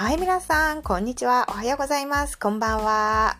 [0.00, 1.44] はい、皆さん、こんにちは。
[1.50, 2.38] おはようございます。
[2.38, 3.36] こんばんは。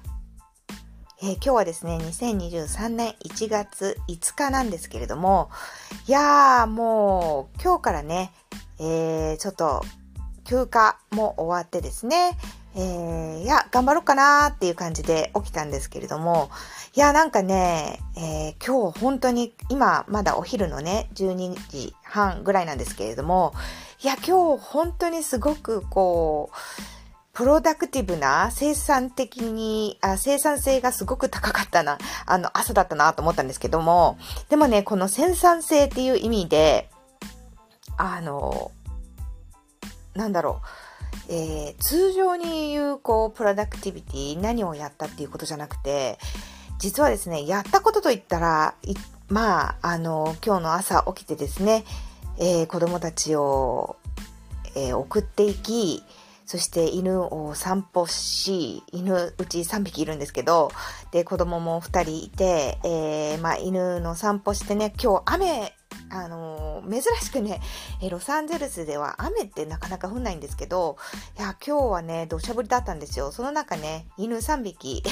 [1.23, 5.49] えー今日はですね、2023年1月5日なんですけれども、
[6.07, 8.35] いやー、もう、今日からね、
[8.79, 9.83] えー、ちょっと、
[10.45, 12.37] 休暇も終わってですね、
[12.77, 16.51] えー、いや、頑張ろうかなーっていう感じで起きたんですけれども、
[16.95, 23.55] いや、なんかね、えー今日本当に、今まだお昼のね、12時半ぐらいなんですけれども、
[24.03, 26.57] いや、今日本当にすごくこう、
[27.35, 34.19] プロダクティブな生産的にあ、生産性がすごく高かったな、あの、朝だったなと思ったんですけども、
[34.49, 36.89] でもね、この生産性っていう意味で、
[37.99, 38.71] あの、
[40.15, 40.63] なんだろ
[41.29, 46.19] う、えー通常に言う、こう、プロダクティビティ、何をやったっていうことじゃなくて、
[46.79, 48.75] 実はですね、やったことといったら、
[49.29, 51.85] まあ、あの、今日の朝起きてですね、
[52.41, 53.97] えー子供たちを、
[54.75, 56.03] えー送っていき、
[56.47, 60.73] そして犬を散歩し、犬、うち3匹いるんですけど、
[61.13, 65.73] で、子供も2人いて、えーまあ、犬の散歩してね、今日雨、
[66.11, 67.61] あのー珍しくね、
[68.03, 70.97] えロサンゼルスでは雨ってなかなか降んないんですけど、
[71.39, 73.31] いや、今日はね、土砂降りだったんですよ。
[73.33, 75.03] その中ね、犬3匹、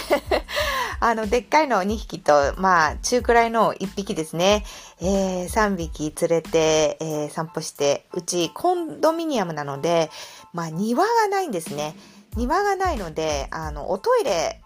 [1.01, 4.65] あの、でっかいの2匹と、まあ、中くらいの1匹ですね。
[5.01, 10.11] えー3匹連れて、えー散歩して、うちコンドミニアムなので、
[10.53, 11.95] まあ、庭がないんですね。
[12.37, 14.61] 庭がないので、あの、おトイレ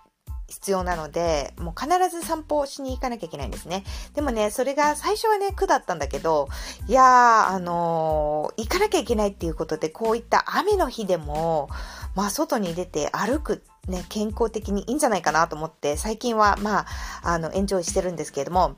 [0.53, 3.85] 必要なので、もう必ず散歩しに行かなきゃいけないんですね。
[4.15, 6.49] でもね、それが最初はね、苦だったんだけど、
[6.89, 11.71] いやー、あのー行かなきゃいけないっていうことで、こういった雨の日でも、
[12.15, 16.87] まあ、外に出て歩く、ね、健康的にいいんじゃないかなと思って、最近は、まあ、
[17.23, 18.77] あの、エンジョイしてるんですけれども、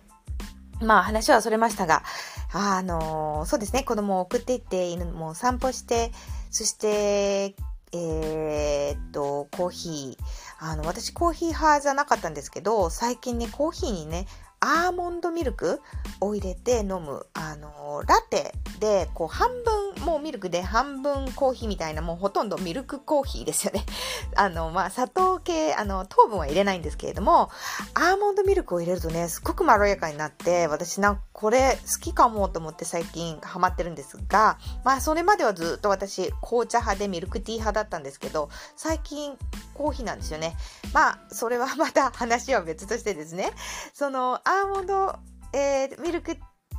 [0.80, 2.02] まあ話はそれましたが、
[2.52, 6.12] あのそうですね、子供を送っていって、犬も散歩して、
[6.50, 7.54] そして、
[7.96, 10.24] えーっと、コーヒー、
[10.58, 14.26] あの、私コーヒー派じゃなかったんですけど、最近ね、コーヒーにね、
[14.60, 15.80] アーモンドミルク
[16.20, 19.48] を入れて飲む、あのラテで、こう、半
[19.94, 23.84] 分、もうミルクで半分コーヒーみたいな、もうほとんどミルクコーヒーですよね。
[24.36, 27.50] あの、まあ、砂糖系、あの、糖分は入れないんですけれども、
[27.94, 39.36] アーモンドミルクを入れるとね、すごくまろやかになって、私なんかこれ好きかもと思って最近ハマってるんですが、まあそれまではずっと私紅茶派でミルクティー派だったんですけど、最近
[39.74, 40.56] コーヒーなんですよね。
[40.92, 43.52] まあそれはまた話は別としてですね、
[43.92, 45.16] そのアアーモンド、
[45.52, 46.36] えーミルク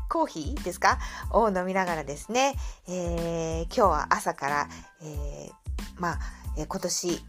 [0.08, 0.98] コーヒーですか
[1.32, 2.56] を飲みながらですね、
[2.88, 4.70] えー今日は朝から、
[5.02, 5.52] えー
[5.98, 6.20] まあ、
[6.58, 7.22] えー今年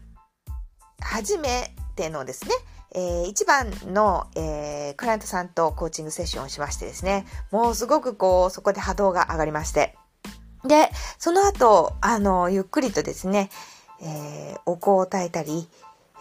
[1.01, 2.51] 初めてのですね、
[2.95, 9.97] えー一番の、えークライアントさんとコーチングセッションをしましてですね、もうすごくこう、そこで波動が上がりまして。
[10.63, 13.49] で、その後、あの、ゆっくりとですね、
[14.01, 15.67] えーお香を炊いたり、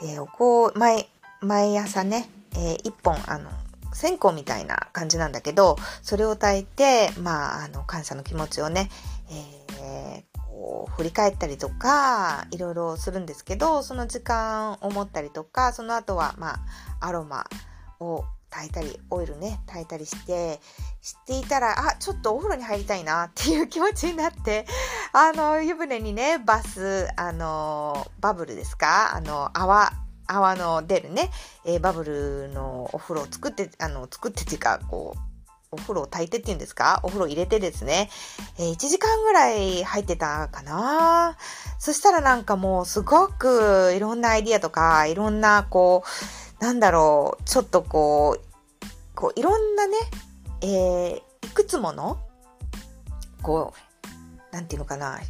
[0.03, 1.09] えーお香を毎、
[1.41, 3.51] 毎朝ね、えー一本、あの、
[3.97, 8.91] 線香みたいな感じなんだけど、それを炊いて、まあ、あの、感謝の気持ちをね、
[9.31, 9.57] えー
[10.57, 16.55] こう振り返ったりとか、いろいろするんですけど、その時間を持ったりとか、その後は、ま
[17.01, 17.45] あ、アロマ
[18.01, 20.59] を炊いたり、オイルね、炊いたりして、
[21.03, 24.67] していたら、あ、ちょっとお風呂に入りたいなっていう気持ちになって、
[25.13, 29.15] あの、湯船にね、バス、あの、バブルですか？
[29.15, 29.93] あの、泡、
[30.27, 31.31] 泡の出るね、
[31.65, 35.21] えーバブルのお風呂を作って、あの、作ってっていうか、こう、
[35.73, 37.01] お風呂を炊いてっていうんですか？
[37.03, 38.09] お風呂入れてですね、
[38.59, 41.37] えー1時間ぐらい入ってたかな。
[41.79, 46.05] そしたらなんかもうすごくいろんなアイディアとか、いろんなこ
[46.61, 49.97] う、なんだろう、ちょっとこう、こういろんなね、
[50.63, 51.17] えー
[51.47, 52.19] いくつもの、
[53.43, 53.73] こ
[54.53, 55.21] う、なんていうのかな、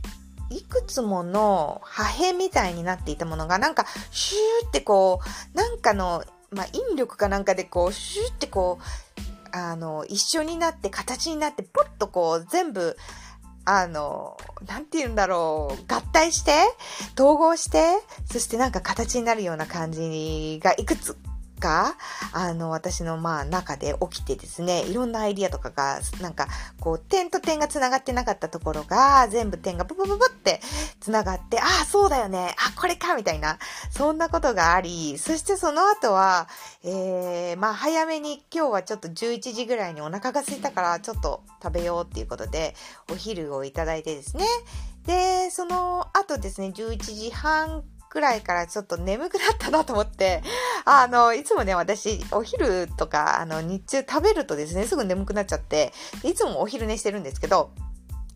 [0.50, 5.20] いくつもの破片みたいになっていたものが、なんか、シューってこ
[5.54, 12.96] う、なんかの、まあ、引力かなんかでこう、シューってこう、あの、一緒になって、形になって、ポッとこう、全部、
[13.64, 16.52] あの、なんて言うんだろう、合体して、
[17.18, 17.84] 統合して、
[18.30, 21.16] そしてなんか形になるような感じがいくつ
[21.56, 21.96] か、
[22.32, 26.48] あの、私のまあ中で起きてですね、いろんなアイディアとかが、なんか、
[26.80, 30.60] こう、点と点が繋がってなかったところが、全部点がブブブブって
[31.00, 33.58] 繋がって、ああ、そうだよね、あ、これか、みたいな、
[33.90, 36.48] そんなことがあり、そしてその後は、
[36.84, 42.74] えー、まあ早めに今日はちょっと11時ぐらいにお腹が空いたからちょっと食べようっていうことで
[43.10, 44.44] お昼をいただいてですね。
[45.06, 47.84] で、その後ですね、11時半
[48.16, 50.42] くらいからちょっと眠くなったなと思って、
[50.86, 55.92] あの、いつもね、私、お昼とか、あの、日中食べるとですね、すぐ眠くなっちゃって、
[56.24, 57.72] いつもお昼寝してるんですけど、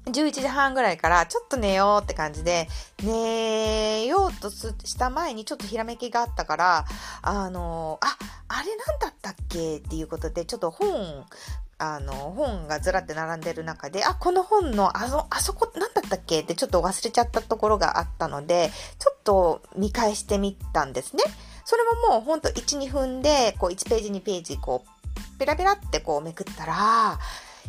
[0.05, 2.69] 11時半ぐらいからちょっと寝ようって感じで、
[3.03, 6.85] 寝ようとした前にちょっとひらめきがあったから、
[7.23, 8.19] あの、あ、
[8.49, 9.79] あれなんだったっけ？
[9.79, 11.25] っていうことで、ちょっと本、
[11.79, 16.41] あの、本がずらって並んでる中で、あ、この本の、あの、あそこ、なんだったっけ？
[16.41, 21.23] ってちょっと忘れちゃったところがあったので、ちょと見返してみたんですね。
[21.65, 27.19] それももうほんと1、2分で、こう1ページ2ページ、こう、ペラペラってこうめくったら、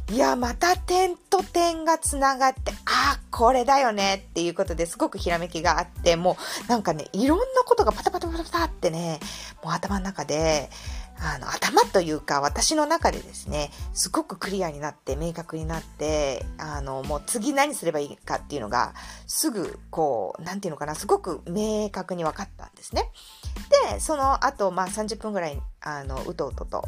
[0.09, 6.35] いや、また点と点がつながって、あ、これだよねっていうことですごくひらめきがあって、も
[6.65, 9.19] うなんかね、いろんなことがパタパタパタパタってね、
[9.63, 10.71] もう頭の中で、
[11.19, 18.93] あの、頭というか私の中でですね、すごくクリアになって明確になって、あの、もう次何すればいいかっていうのが、
[19.27, 23.11] すぐこう、なんていうのかな、すごく明確に分かったんですね。
[23.91, 26.85] で、その後、まあ30分ぐらい、あの、うとうとと、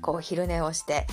[0.00, 1.06] こう昼寝をして、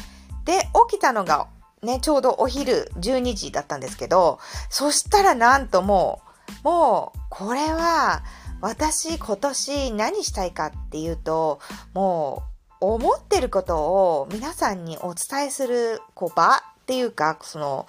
[0.45, 1.47] で、起きたのが
[1.83, 4.39] ね、ちょうどお昼12時だったんですけど、
[4.69, 6.21] そしたらなんとも
[6.63, 8.21] う、もう、これは、
[8.61, 11.59] 私今年何したいかっていうと、
[11.93, 12.49] もう、
[12.81, 17.85] 思ってることを皆さんにお伝えする、こう、場っていうか、その、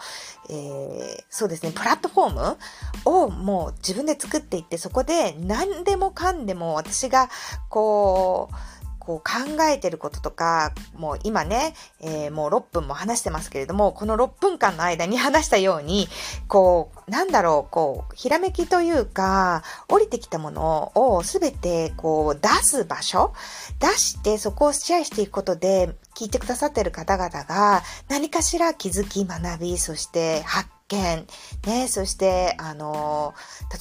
[0.49, 2.59] えー、そうですね、プラットフォーム
[3.05, 7.31] をもう自分で作っていって、そこで何でもかんでも私が、
[7.69, 16.07] こう、こう考えてることとか、もう今ね、えー、もう6分も話してますけれども、この6分間の間に話したように、
[16.47, 23.33] こう、なんだろう、こう、ひらめきというか、降りてきたものをすべてこう出す場所
[23.81, 31.27] 出してそこをシェアしていくことで、聞いてくださってる方々が何かしら気づき、学び、そして発見、
[31.67, 33.33] ね、そして、あの、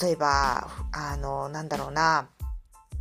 [0.02, 2.30] 例えば、あの、なんだろうな、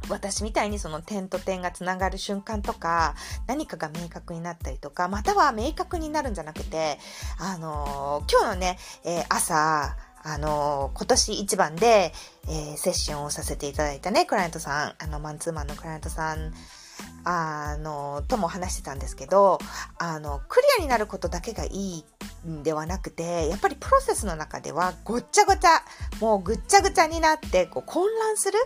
[0.09, 3.15] 私みたいにその点と点がつながる瞬間とか、
[3.47, 6.99] 何かが明確になったりとか、または明確になるんじゃなくて、
[7.39, 12.13] あのー、今日のね、えー、朝、あのー、今年一番で、
[12.49, 16.53] えー、セッションをさせていただいたね、クライアントさん、あの、マンツーマンのクライアントさん、
[17.25, 19.59] あの、とも話してたんですけど、
[19.99, 22.05] あの、クリアになることだけがいい
[22.49, 25.83] んではなくて、やっぱりプロセスの中ではごっちゃごちゃ、
[26.21, 28.59] もうぐっちゃぐちゃになって、こう混乱する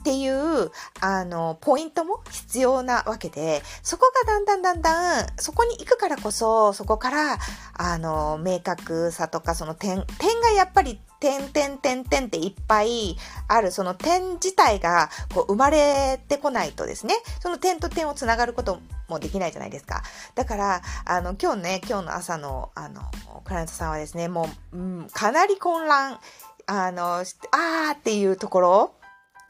[0.00, 0.70] っていう、
[1.00, 7.38] あの、ポイントも必要なわけで、そこがだんだんだんだん、そこに行くからこそ、そこから、
[7.74, 20.02] あの、明確さとか、その点、点がやっぱり、点、点、点、点っていっぱいある、その点自体が、こう、生まれてこないとですね、その点と点をつながることもできないじゃないですか。
[20.34, 23.02] だから、あの、今日ね、今日の朝の、あの、
[23.44, 26.18] クライアントさんはですね、もう、うん、かなり混乱、
[26.64, 28.94] あの、あーっていうところ、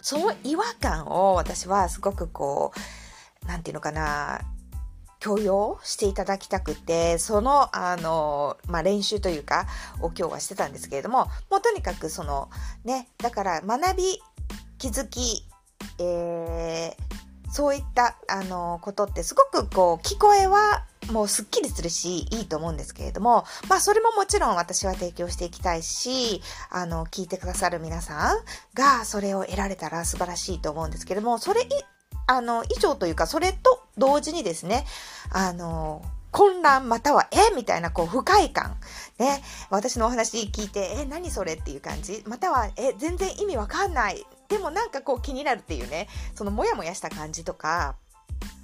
[0.01, 2.73] その違和感を私はすごくこ
[3.45, 4.41] う、なんていうのかな、
[5.21, 9.67] 許容していただきたくて、その、あの、まあ、練習というか、
[10.01, 12.49] を今日はしてたんですけれども、もうとにかくその、
[12.85, 14.05] ね、だから学び、
[14.79, 15.47] 気づき、
[15.99, 28.39] えー、そういった、あの、ことってすごくこう、聞こえはもうすっきりするし、いいと思うんですけれども、まあそれももちろん私は提供していきたいし、あの、聞いてくださる皆さん
[28.75, 31.67] がそれを得られたら素晴らしいと思うんですけれども、それい
[32.27, 34.87] あの、以上というか、それと同時にですね、
[35.31, 38.77] あの、混乱または、えみたいな、こう、不快感。
[39.19, 39.43] ね。
[39.69, 44.25] 私のお話聞いて、え、何それっていう感じまたは、え、全然意味わかんない。
[44.49, 47.97] でもなんかこう気になるっていうね、そのモヤモヤした感じとか、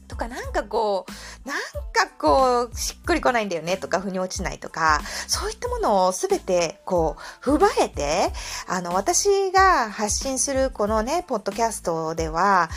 [0.06, 1.06] とかなんかこ
[1.44, 1.58] う、なん
[1.92, 8.32] かこう、しっくりこないんだよねとか、腑に落ちないとか、そういったものをすべてこう、踏まえて、
[8.66, 12.68] あの、私が発信するこのね、ポッドキャストでは、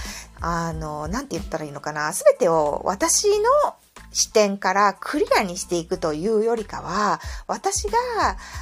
[0.42, 3.76] あの、なんて言ったらいいのかな、すべてを私の
[4.12, 7.98] 視点からクリアにしていくというよりかは、私が、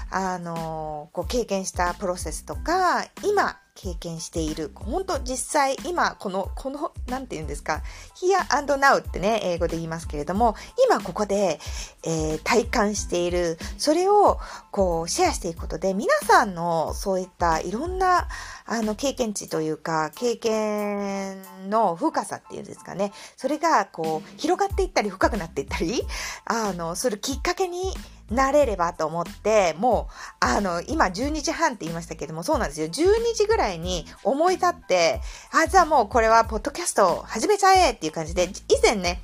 [0.09, 7.83] あの、こう経験したプロセスとか、今経験している、本当実際今この、この、なんて言うんですか、
[8.15, 10.55] here and now ってね、英語で言いますけれども、
[10.87, 11.59] 今ここで、
[12.03, 14.39] えー、体感している、それを
[14.71, 18.27] こうシェアしていくことで、皆さんのそういったいろんな、
[18.65, 21.37] あの、経験値というか、経験
[21.69, 26.03] の深さっていうんですかね、それがこう、広がっていったり深くなっていったり、
[26.45, 27.93] あの、するきっかけに
[28.29, 32.87] なれればと思って、もう、あの、今12時半って言いましたけども、そうなんですよ。
[32.87, 39.21] 12時ぐらいに思い立って、あ、じゃあもうこれはポッドキャストを始めちゃえっていう感じで、以前ね、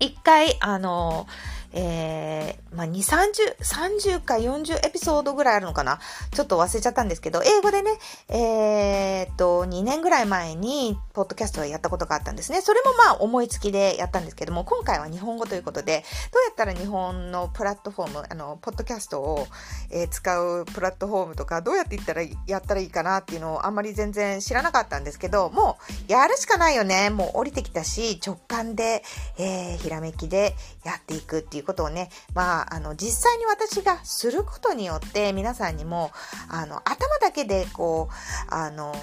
[0.00, 1.26] 一回、あの、
[1.72, 5.98] えー、まあ、2、30、30か40エピソードぐらいあるのかな？
[6.32, 7.90] ちょっと忘れちゃったんですけど、英語でね、
[8.28, 12.60] えー、っと、2年ぐらい前に、ポッドキャストをやったことがあったんですね。
[12.62, 19.46] それもまあ、思いつきでやったんですけども、今回は日本語ということで、どうやったら日本のプラットフォーム、あの、ポッドキャストを、
[19.90, 27.10] えー、使うプラットフォームとか、どうやって言ったら、やったらいいかなっていうのをあんまり全然知らなかったんですけど、もう、やるしかないよね。
[27.10, 29.02] もう降りてきたし、直感で、
[29.38, 36.12] えー、ひらめきでやっていくっていうていうことをね、まあ、あの、実際に私がすることによって皆さんにも、
[36.48, 38.94] あの、頭だけでこう、あの、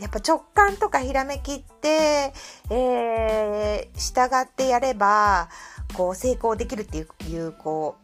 [0.00, 2.32] やっぱ直感とかひらめきって、
[2.70, 5.48] えー、従ってやれば、
[5.94, 7.96] こう、成功できるっていう、いうこ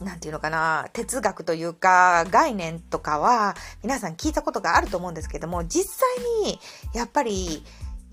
[0.00, 6.60] う、なんていうのかな、哲学というか、概念とかは、皆さん聞いたことがあると思うんですけども、実際に、
[6.92, 7.64] やっぱり、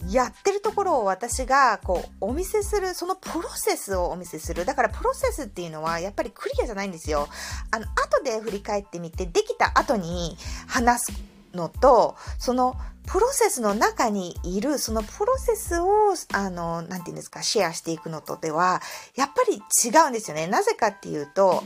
[0.10, 4.66] やってるところを私がこうお見せする、そのプロセスをお見せする。
[4.66, 7.28] だからプロセスっていうのはやっぱりクリアじゃないんですよ。
[7.72, 11.14] あの、後で振り返ってみて、できた後に話す
[11.54, 12.76] のと、その
[13.08, 18.82] プロセスの中にいる、そのプロセスを、あの、なんて言うんですか、シェアしていくのとでは、
[19.16, 20.48] やっぱり違うんですよね。
[20.48, 21.64] なぜかっていうと、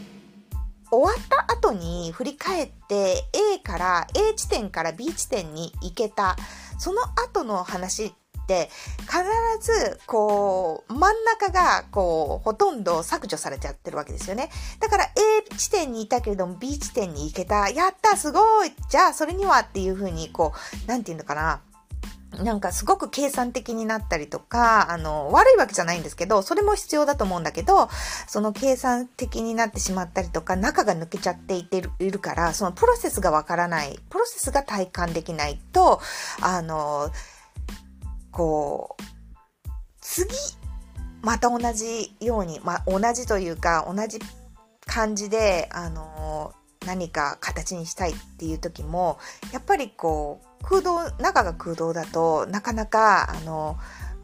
[0.89, 3.25] 終わった後に振り返って
[3.56, 6.38] A から A 地点から B 地点に行けた、
[6.79, 8.15] その後の話
[8.48, 8.70] って
[9.01, 9.18] 必
[9.60, 14.50] ずこう真ん中がこうほとんど削除されちゃってるわけですよね。
[14.80, 17.70] だから A 地点にいたけれども B 地点に行けた。
[17.70, 20.54] やったすごいじゃあそれにはっていうふうにこ
[20.86, 21.62] う、なんていうのかな。
[22.44, 27.89] なんかすごく計算的になったりとか、あの、悪いわけじゃないんですけど、それも必要だと思うんだけど、
[28.27, 36.01] その計算的になってしまったりとか、中が抜けちゃっていているから、そのプロセスがわからない、プロセスが体感できないと、
[36.42, 37.12] あの、
[38.38, 39.01] こう、
[40.00, 40.29] 次、
[41.24, 44.20] また同じように、まあ、同じというか、同じ
[44.86, 46.53] 感じで、あの
[46.86, 49.17] 何か形にしたいっていう時も、
[49.51, 53.75] やっぱりこう、空洞、中が空洞だとなかなか、あの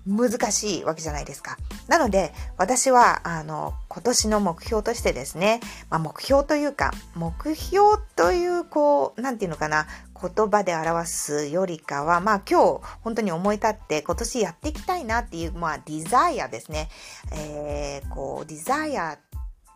[0.05, 1.58] 難しいわけじゃないですか。
[1.88, 9.88] なので、私は、あの、今年の目標としてですね、まあ、目標というか、目標という、こう、なんていうのかな、
[10.30, 16.89] 言葉で表すよりかは、まあ今日本当に思い立って今年やっていきたいなっていう、まあディザイアですね。
[17.32, 19.18] えー、こう、デザイア、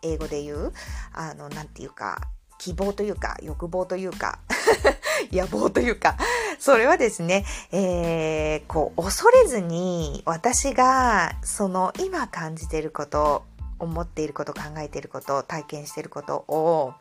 [0.04, 0.74] 英語で言う、
[1.14, 2.22] あの、なんていうか、
[2.58, 4.40] 希望というか、欲望というか、
[5.32, 6.18] 野望というか、
[6.60, 13.44] それはですね、えー、こう、恐れずに、私が、その、今感じていること、
[13.80, 16.94] 思っていること、考えていること、体験していることを、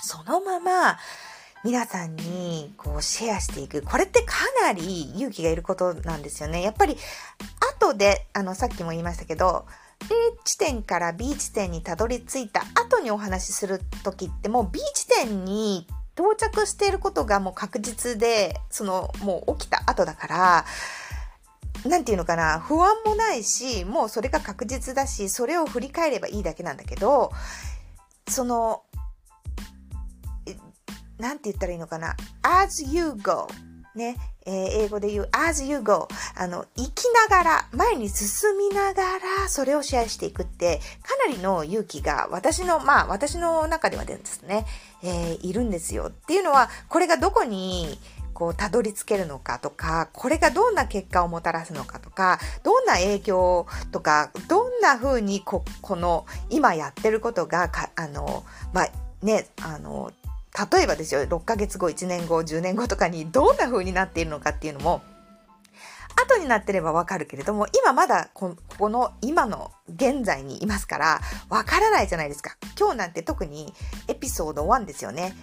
[0.00, 0.98] そのまま、
[1.64, 3.82] 皆さんにこうシェアしていく。
[3.82, 6.62] これってかなり勇気がいることなんですよね。
[6.62, 6.96] やっぱり
[7.78, 9.66] 後で、あの、さっきも言いましたけど、
[10.04, 20.64] A 地点から B 地点にたどり着いた後にお話しする時ってもう B 地点に到着していることがもう確実で、そのもう起きた後だから、
[21.84, 27.32] なんていうのかな、不安もないし、もうそれが確実だし、それを振り返ればいいだけなんだけど、
[28.28, 28.82] その、
[31.18, 33.48] なんて言ったらいいのかな？As you go
[33.94, 44.66] ね、えー、英語で言う as you go あの、生きながら、前に進みながら、それをシェアしていくって、かなりの勇気が、私の、まあ、私の中ではですね、
[45.02, 46.06] えー、いるんですよ。
[46.08, 47.98] っていうのは、これがどこに、
[48.32, 58.88] こう、たどり着けるのかとか、これがどんな結果をもたらすのかとか、どんな影響とか、どんな風にこ、この、今やってることが、か、あの、まあ、
[59.22, 60.12] ね、あの、
[60.72, 65.02] 例えばですよ、6ヶ月後、1年後、10年後とかにどんな風になっているのかっていうのも、
[66.16, 72.56] 後になってればわかるけれども、今まだここの今の現在にいますから、わからないじゃないですか。
[72.78, 73.72] 今日なんて特に
[74.08, 75.34] エピソード1ですよね。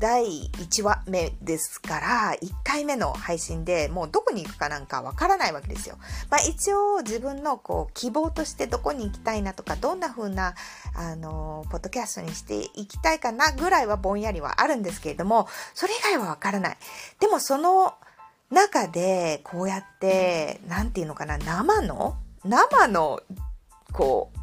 [0.00, 5.96] 第1話目ですから、1回目の配信でもうどこに行くかなんかわからないわけですよ。
[6.30, 10.54] まあ一応自分のこう希望としてどこに行きたいなとか、どんな風な、
[10.94, 16.76] あの、ポッドキャストにしていきたいかなぐらいはぼんやりはあるんですけれども、それ以外はわからない。
[17.18, 17.94] でもその
[18.50, 23.20] 中でこうやって、なんていうのかな、生の生の、
[23.92, 24.37] こう、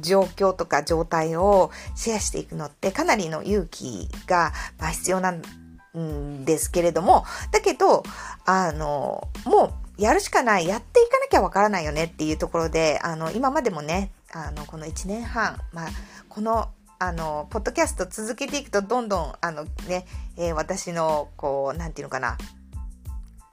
[0.00, 4.52] 状況とか状態をシェアしていくのってかなりの勇気が
[4.92, 8.02] 必要なんですけれども、だけど、
[8.44, 15.88] あの、もうやるしかない、やっていかなきゃわからないよねっていうところで、あの、今までもね、あの、この1年半、まあ、
[16.28, 16.68] この、
[17.00, 22.36] あの、ポッドキャスト続けていくと、どんどん、あのね、えー、私の、こう、なんていうのかな、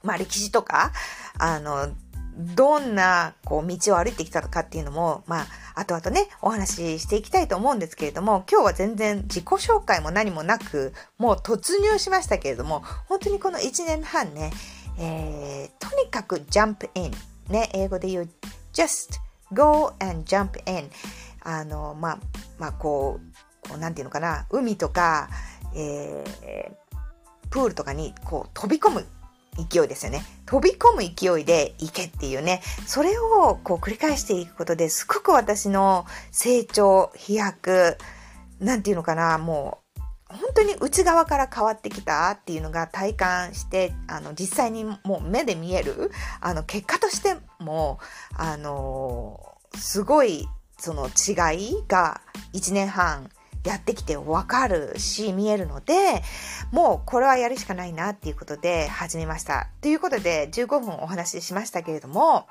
[0.03, 0.91] まあ、歴史とか、
[1.37, 1.89] あの、
[2.35, 5.41] どんな、こう、道を歩いてきたかっていうのも、ま
[5.73, 14.51] あ、後々ね、お話ししていきたいと思うんですけれども、今日は全然自己紹介も何もなく、もう突入しましたけれども、本当にこの1年半ね、
[14.97, 17.11] えー、とにかく jump in。
[17.49, 18.29] ね、英語で言う
[18.73, 19.19] just
[19.53, 20.89] go and jump in。
[21.41, 22.19] あの、まあ、
[22.57, 25.29] まあ、こう、こうなんていうのかな、海とか、
[25.75, 26.85] えー、
[27.49, 29.05] プールとかにこう飛び込む
[29.57, 30.23] 勢いですよね。
[30.45, 32.61] 飛び込む勢いで行けっていうね。
[32.85, 37.97] それをこう繰り返していくことですごく私の成長、飛躍、
[38.59, 39.85] なんていうのかな、もう
[40.27, 47.99] 本当に内側から変わってきたっていうのが体感してあの実際にもう目で見えるあの結果としても
[48.35, 49.39] あの
[49.75, 50.47] すごい
[50.77, 52.21] その違いが
[52.53, 53.29] 1年半
[53.65, 56.21] やってきてわかるし見えるので
[56.71, 59.69] もうこれはやるしかないなっていうことで始めました。
[59.81, 62.47] ということで15分お話ししましたけれども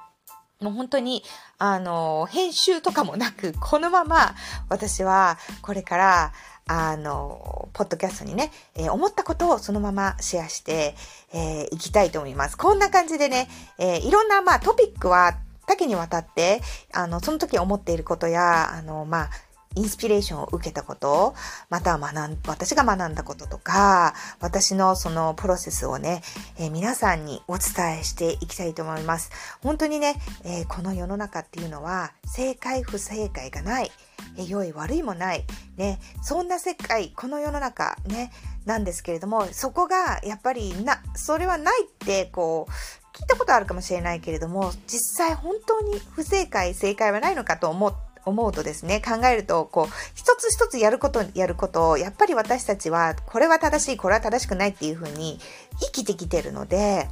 [0.61, 1.23] もう本当に、
[1.59, 4.35] あの、編集とかもなく、このまま
[4.69, 6.33] 私はこれから、
[6.67, 10.95] あの、ポッドキャストにね、えー、思ったことをそのままシェアして、
[11.35, 12.57] えー、いきたいと思います。
[12.57, 19.31] こんな感じでね、えー、いろんな、まあ、トピックは多岐にわたって、あの、その時思っていることや、あの、まあ、
[19.77, 21.35] インスピレーションを受けたこと、
[21.71, 26.23] または学ん、私が学んだこととか、私のそのプロセスをね、
[26.59, 29.31] えー、皆さんにお伝えしていきたいと思います。
[29.63, 30.15] 本当にね、
[30.45, 33.91] えー、この世の中っていうのは、正解不正解がない、
[34.37, 35.45] えー、良い悪いもない、
[35.77, 38.33] ね、そんな世界、この世の中ね、
[38.65, 42.73] なんですけれども、そこがやっぱりな、それはないって、こう、
[43.17, 55.39] 聞いたことあるかもしれないけれども、実際本当に不正解、正解はないのかと思って、思うとですね、考えると、こう、一つ一つやること、やることを、やっぱり私たちは、これは正しい、これは正しくないっていうふうに
[55.81, 57.09] 生きてきてるので、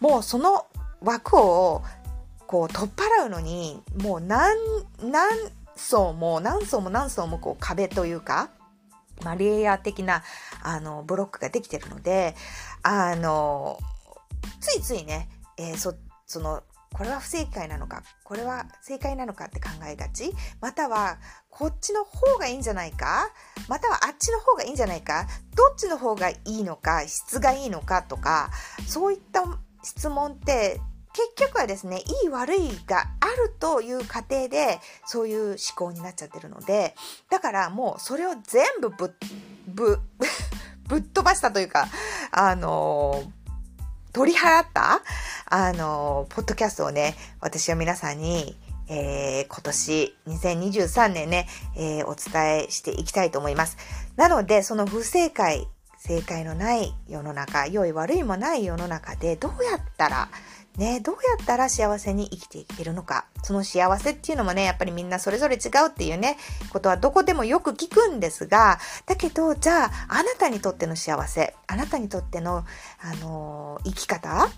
[0.00, 0.66] もうその
[1.00, 1.82] 枠を、
[2.46, 4.56] こう、取っ払うのに、もう何、
[5.02, 5.30] 何
[5.76, 8.50] 層も、何層も何層も、こう、壁というか、
[9.22, 10.22] まあ、レイヤー的な、
[10.62, 12.34] あの、ブロックができてるので、
[12.82, 13.78] あの、
[14.60, 15.94] ついついね、えー、そ、
[16.26, 16.62] その、
[16.96, 18.02] これは不正解なのか？
[18.24, 20.32] これは正解なのかって考えがち？
[20.62, 21.18] または
[21.50, 23.28] こっちの方がいいんじゃないか？
[23.68, 25.26] またはあっちの方がいいんじゃないか？
[25.54, 27.06] どっちの方がいいのか？
[27.06, 28.50] 質がいいのかとか
[28.86, 29.44] そういった
[29.82, 30.80] 質問って
[31.36, 36.94] 結局はですねいい悪いがあるという過程でそういう思考になっちゃってるので
[37.30, 39.14] だからもうそれを全部ぶ
[39.68, 39.98] ぶ
[40.88, 41.88] ぶっ飛ばしたというか
[42.30, 43.22] あの
[44.16, 45.02] 取り払った
[45.44, 48.56] あの、ポッドキャストをね、私は皆さんに、
[48.88, 53.76] えー、今年2023年ね、えー、お伝えしていきたいと思います。
[54.16, 60.30] なので、その不正解、正解のない世の中、良い悪いもない世の中でどうやったら
[60.76, 63.26] ね、どうやったら幸せに生きていけるのか。
[63.42, 66.36] その幸せっていうのもね、やっぱりみんなそれぞれ違うっていうね、
[66.70, 72.64] ことはどこでもよく聞くんですが、だけど、じゃあ、あなたにとっての幸せ、あなたにとっての、
[73.00, 74.48] あのー、生き方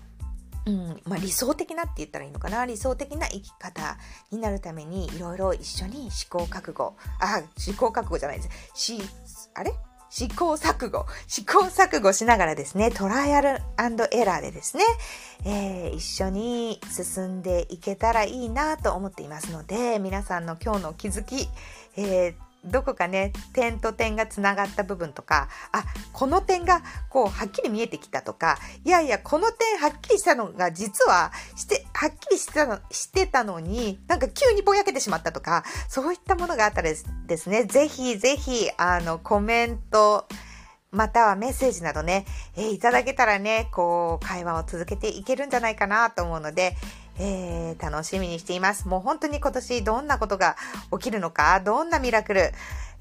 [0.65, 2.65] うんまあ、理想的なって言ったらいいのかな。
[2.65, 3.97] 理想的な生き方
[4.31, 8.49] になるためにいろいろ一緒に試行錯誤あ試行錯誤じゃないです。
[8.75, 9.01] し
[9.55, 9.73] あれ？
[10.09, 11.05] 試行錯誤。
[11.27, 13.49] 試行錯誤しながらですねトライアル
[14.11, 14.83] エラーでですね、
[15.45, 21.47] えー、一緒に進んでいけたらいいなと思っていますので皆さんの今日の気づき、
[21.95, 37.63] えーどこかね点と点がつながった部分とかあこの点がこうはっきり見えてきたとかいやいやこの点はっきりしたのが実はしてはっきりしてたのしてたのになんか急にぼやけてしまったとかそういったものがあったらですね。
[37.63, 40.25] ぜひぜひあのコメント
[40.91, 46.75] またはメッセージなどね、えー、いただけたらね、こう、会話を続けていけるんじゃないかなと思うので、
[47.19, 48.87] えー、楽しみにしています。
[48.87, 50.55] もう本当に今年どんなことが
[50.91, 52.51] 起きるのか、どんなミラクル、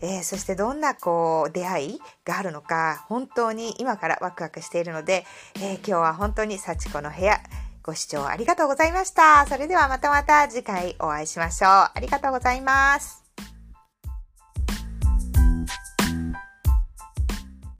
[0.00, 5.24] えー、そしてどんなこう出会いがあるのか、本当に今からワクワクしているので、
[5.56, 7.40] えー、今日は本当に幸子の部屋、
[7.82, 9.46] ご視聴ありがとうございました。
[9.46, 11.70] それではまたまた次回お会いしましょう。
[11.70, 13.27] ありがとうございます。